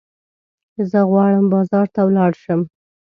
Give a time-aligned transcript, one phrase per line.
[0.91, 2.61] زه غواړم بازار ته ولاړ شم.